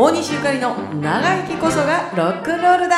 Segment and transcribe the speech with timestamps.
[0.00, 2.96] 大西ゆかりの長生きこそがロックンロールだ。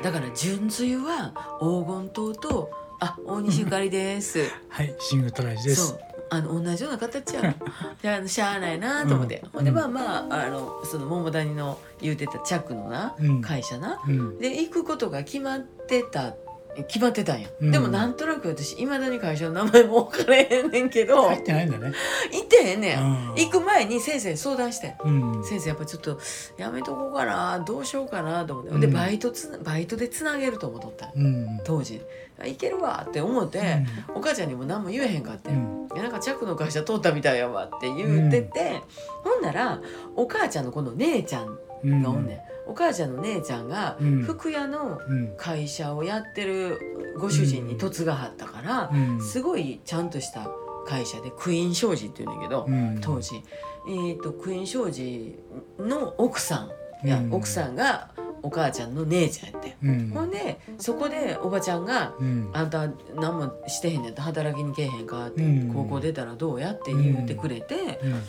[0.00, 2.70] だから純粋は黄金塔と
[3.00, 4.38] あ大西ゆかりです。
[4.68, 5.88] はい、シングルトライジです。
[5.88, 6.00] そう。
[6.30, 7.50] あの同じような形や。
[7.50, 7.56] ん
[8.00, 9.50] じゃあしゃあないなと思って、うん。
[9.50, 13.42] ほんでまあまああのその桃谷の言うてたチャックのな、うん。
[13.42, 14.00] 会社な。
[14.06, 14.38] うん。
[14.38, 16.36] で行くことが決まってた
[16.84, 17.70] 決まってたんや、うん。
[17.70, 21.92] でもなんとなく私いまだに会社の名前も分からへんねんけど入ってないんだね。
[22.32, 23.34] 行ってへんねん、うん。
[23.36, 24.96] 行く前に先生に相談して。
[25.04, 25.44] うん。
[25.44, 26.18] 先生やっぱちょっと
[26.56, 28.80] やめとこうかなどうしようかなと思って、うん。
[28.80, 31.12] でバイトつなバイトでつなげると思っとった。
[31.14, 31.60] うん。
[31.64, 32.00] 当時。
[32.42, 33.84] あいけるわって思って、
[34.14, 35.88] お母ちゃんにも何も言えへんかって、うん。
[35.88, 38.80] なんかチャックの会社通ったみたいやわって言ってて、
[39.22, 39.80] ほんなら
[40.16, 41.58] お母ちゃんのこの姉ちゃん。
[41.84, 42.34] がおんね
[42.66, 45.34] ん、お母ちゃんの姉ちゃんがうん服屋のうん。
[45.36, 46.78] 会社をやってる
[47.18, 49.20] ご主人に嫁がはったからう、ん。
[49.20, 50.48] すごいちゃんとした
[50.86, 52.98] 会社でクイーン商事っていうんだけど、うん。
[53.00, 53.42] 当時、
[53.88, 55.38] えー、とクイーン商事
[55.78, 56.68] の奥さ
[57.02, 58.10] んいや、うん奥さんが
[58.42, 60.10] お母ちゃんの姉ちゃんやって、うん。
[60.10, 68.22] ほんでそこでおばちゃんがうん「あんた何もしてへんねんって働きに来えへんか?」って、うん高校出たらどうや?」って言ってくれて、うん。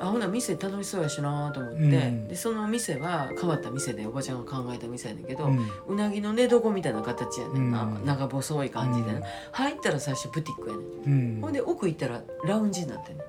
[0.00, 2.28] あほな店楽しそうやしなと思って、うん。
[2.28, 5.66] でその店は変わった店でおばちゃんが考えた店やねんけど、うん。
[5.88, 8.04] うなぎの寝床みたいな形やねんな、うん。
[8.04, 9.22] 長細い感じで
[9.52, 11.34] 入ったら最初ブティックやねん。
[11.36, 11.40] うん。
[11.40, 13.24] ほんで奥行ったらラウンジになってんの。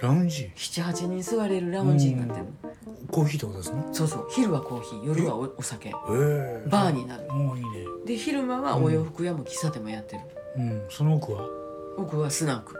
[0.00, 2.50] ラウンジ？78人座れるラウンジになってんの、
[3.10, 3.84] コーヒーってことですね。
[3.92, 4.28] そうそう。
[4.30, 5.90] 昼はコーヒー夜はおお酒。
[5.90, 5.92] え？
[5.92, 6.64] え。
[6.70, 7.30] バーになる。
[7.30, 7.70] もういいね。
[8.06, 10.22] で昼間はお洋服屋も喫茶店もやってる、
[10.56, 10.82] うん。
[10.88, 11.46] その奥は？
[11.98, 12.74] 奥はスナック。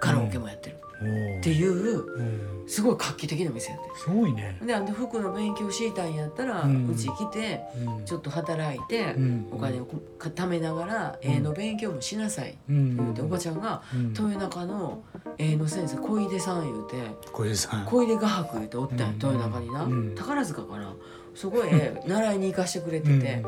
[0.00, 0.89] カラオケもやってる、おお。
[1.00, 2.50] っていううん。
[2.66, 4.56] すごい画期的な店やってすごいね。
[4.64, 8.04] であんで服の勉強したいんやったらうち、来てうん。
[8.04, 12.96] ちょっと働いて、うんお金をこ貯めながら絵の勉強もしなさい、うん。
[12.96, 14.08] 言うておばちゃんがうん。
[14.10, 15.02] 豊中の
[15.36, 16.96] 絵の先生小出さん言うて
[17.32, 17.86] 小出さん。
[17.86, 20.94] 小出画伯言うておったんやうん豊中にな、うん宝塚かな
[21.34, 23.44] そこへ習いに行かしてくれてて、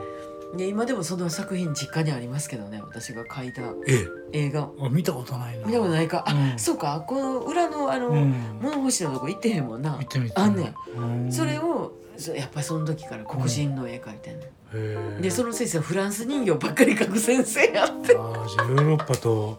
[0.57, 4.07] で今でもその作品実家にありますけどね私が描いたえ
[4.47, 4.87] 映画え。
[4.87, 5.67] あ、見たことないな。
[5.67, 8.59] 見たことないか、あうんそうかこの裏のあの、うん。
[8.61, 10.35] 物干しのとこ行ってへんもんな見てみて。
[10.37, 11.59] あんねんんそれ。
[11.59, 15.23] をそやっぱりその時から黒人の絵描いてんねん。
[15.23, 19.59] でその先生はフランス人形ばっかり描く先生やってああ、じゃあヨーロッパと。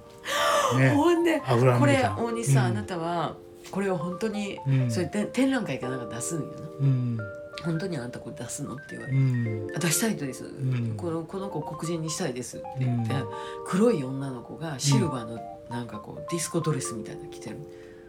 [0.77, 0.89] ね。
[0.91, 1.41] ほんで
[1.79, 3.35] これ大西さん、うんあなたは
[3.71, 7.17] これを本当に、うんそれで展覧会かなんか出すんよなうん。
[7.63, 8.75] 本当にあなたこれ出すの？
[8.75, 9.75] って言われうて、ん。
[9.75, 10.95] あ出したいとです、ん。
[10.97, 13.25] このこの子黒人にしたいですって言って、うん。
[13.65, 17.57] 黒い女の子がシルバーのなんかこうディスコドレスみたいなの着てる、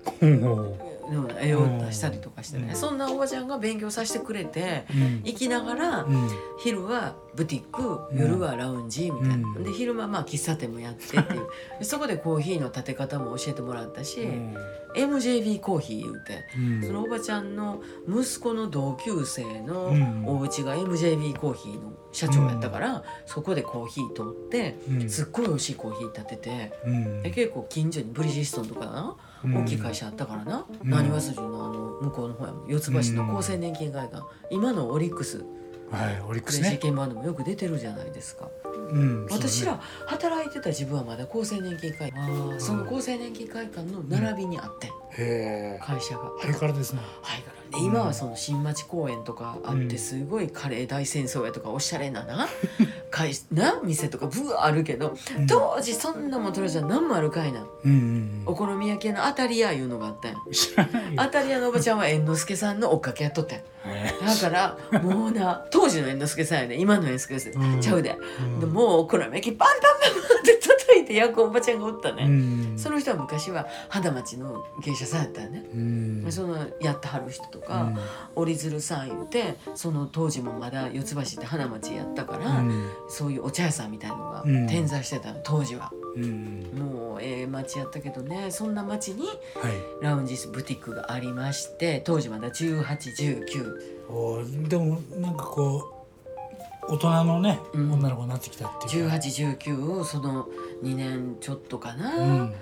[0.05, 2.77] ほうほの絵を出したりとかしてね、うん。
[2.77, 4.97] そんなおばちゃんが勉強させてくれてう。
[4.97, 5.23] うん。
[5.25, 6.31] 行きながら、うん。
[6.59, 8.19] 昼はブティックうん。
[8.19, 9.65] 夜はラウンジみたいな、うん。
[9.65, 11.47] で昼間まあ喫茶店もやってっていう。
[11.79, 14.29] でそこでコーヒーの立て方も教えてもらったし、
[14.95, 16.45] MJB コーヒー言うて。
[16.57, 16.83] うん。
[16.87, 27.23] そのおばちゃんの息子の同級生のうんお家が MJB コーヒーの社長やったから、そこでコーヒー取ってうんすっごい美味しいコーヒー立てて、うん。
[27.23, 35.45] で結構近所にブリヂストンとかな、うん大きい会社あったからなうんなにわ筋のあの向こうの方やもん四つ橋の厚生年金会館、今のオリックス
[35.91, 36.79] はい、オリッククレイジースね。
[36.79, 38.49] ケンバンドもよく出てるじゃないですか。
[38.91, 39.27] うん。
[39.31, 45.81] 私ら働いてた自分はまだ厚生年金会館その厚生年金会館の並びにあって、へえ。
[45.83, 46.31] 会社が。
[46.39, 47.01] ハイカラですね。
[47.73, 49.89] ね、今はその新町公園とかあっうん。
[49.89, 52.49] てすごいカレー大戦争やとかおしゃれなな
[53.11, 55.47] 会な店とかブワーあるけどうん。
[55.47, 57.65] 当時そんなもんとらじゃ何もあるかいな。
[57.85, 60.39] うんうんお好み焼き屋のアタリアいうのがあったんや。
[60.47, 60.53] うん。
[60.53, 61.23] 知らないよ。
[61.23, 63.59] アタリアのおばちゃんは猿之助さんの追っかけやっとったん
[64.27, 67.81] だからもうな当時の猿之助さんやで今の猿之助さん、うん。
[67.81, 68.61] ちゃうで、うん。
[68.61, 69.75] でもうお好み焼きパンパ
[70.09, 72.75] ンパンパンって叩いて焼くおばちゃんがおったね、うん。
[72.79, 76.27] その人は昔は肌町の芸者さんやったよね、うん。
[76.31, 77.93] そのやってはる人とか、
[78.35, 82.91] 折鶴さん言うてその当時もまだ四つ橋って花町やったから、うん。
[83.09, 86.71] そういうお茶屋さんみたいのがうん点在してたの当時はうん。
[86.75, 89.35] もうええ町やったけどねそんな町にはい。
[90.03, 95.91] ラウンジブティックがありまして当時まだ1819おーでもなんかこ
[96.89, 99.15] う大人のね、うん女の子になってきたっていうか。
[99.17, 100.49] 1819をその
[100.83, 102.55] 2年ちょっとかな、うん。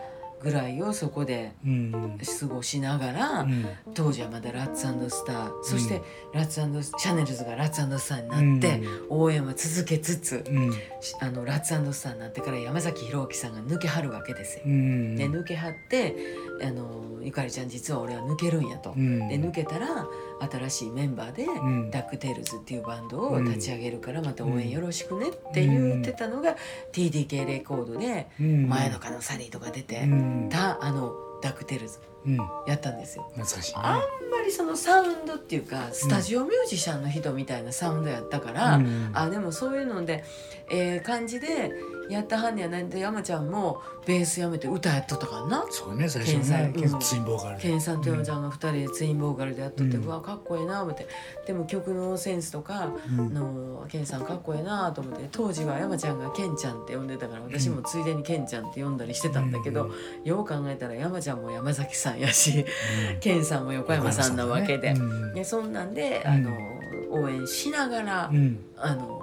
[0.43, 2.19] ぐらいをそこでうん。
[2.41, 3.67] 過ごしながら、うん。
[3.95, 6.03] 当時はまだラッツスターそして
[6.33, 6.61] ラッツ
[6.99, 10.73] シャネルズがラッツスターになうんって、応援は続けつつ、うん。
[11.01, 14.65] しあのラッツスターになってから山崎弘樹さんが抜けはるわけですよ。
[14.67, 15.17] うん。
[15.17, 16.17] で抜けはって
[16.63, 18.93] あのゆかりちゃん実は俺は抜けるんやと。
[18.97, 19.29] うん。
[19.29, 20.07] で抜けたら
[20.51, 21.91] 新しいメンバーで、ん。
[21.91, 26.57] ダックテールズっていうバンドを立ち上げるからまた応援よろしくねって言ってたのが
[26.93, 28.69] TDK レコードでうん。
[28.69, 30.49] 前のカノサリーとか出てうん。
[30.51, 31.13] たあの
[31.43, 31.99] ダクテルズ。
[32.07, 32.12] うん
[32.67, 33.25] やったんですよ。
[33.35, 33.75] 懐かしい。
[33.75, 39.11] ねあんまりそのサウンドっていうかスタジオミュージシャンの人みたいなサウンドやったから、うん。
[39.15, 40.25] あでもそういうので
[40.71, 41.73] ええ感じで
[42.09, 45.67] やったはんねやないんで山ちゃんもベースやめて歌やっとったからな。
[45.71, 47.01] そうね最初ねうん。
[47.01, 47.63] ツインボーカルで。
[47.63, 51.07] ケンさんと山ちゃんが2人でツインボーカルでやっとって、ううんわかっこええな思って。
[51.47, 53.35] でも曲のセンスとかうん。
[53.35, 59.91] のケンさんかっこええなと思って当時は山ちゃんがケンちゃんって呼んでたから私もついでにケンちゃんって呼んだりしてたんだけど、
[60.25, 62.65] よう考えたら山ちゃんも山崎さんやし
[63.13, 63.21] うん。
[63.21, 64.93] ケンさんも横山さんなわけで。
[64.93, 65.35] うん。
[65.35, 66.31] でそんなんで、うん。
[66.31, 66.51] あの
[67.11, 68.65] 応援しながら、うん。
[68.77, 69.21] あの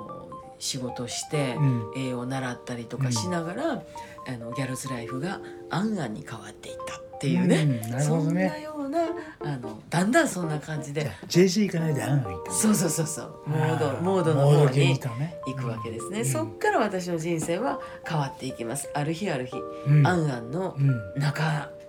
[0.59, 1.91] 仕事して、うん。
[1.95, 3.83] 絵を習ったりとかしながら、
[4.27, 5.39] あのギャルズライフが
[5.71, 7.91] 「あんあん」に変わっていったっていうね、うん。
[7.91, 8.99] なるそんなような
[9.39, 11.09] あのだんだんそんな感じで。
[11.27, 13.41] JC 行かないであんが行ったそうそうそうそう。
[13.47, 16.25] モードあモードの方に行くわけですね、うん。
[16.25, 18.89] そっから私の人生は変わっていきます。
[18.93, 19.55] ある日ある日、
[19.87, 20.05] うん。
[20.05, 21.21] あんあんのうん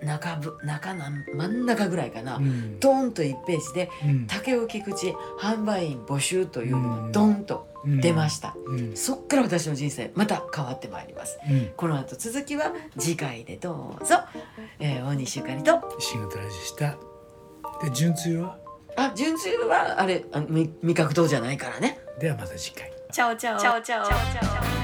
[0.03, 2.79] 中中部中なん真ん中ぐらいかな、うん。
[2.79, 4.27] ドーンと1ページでうん。
[4.27, 7.11] 竹尾菊池販売員募集というのがうん。
[7.11, 8.95] ドンと出ました、うん。
[8.95, 11.39] そっから私の人生また変わってまいります。
[11.49, 11.71] うん。
[11.75, 14.17] この後続きは次回でどうぞ、
[14.79, 15.97] えー、大西ゆかりと。
[15.99, 16.97] 仕事ラジした。
[17.83, 18.57] で純粋は？
[18.97, 21.99] あ純粋はあれあ味味覚糖じゃないからね。
[22.19, 22.91] ではまた次回。
[23.11, 23.81] チャオチャオチャオ。
[23.81, 24.80] チャオチャオ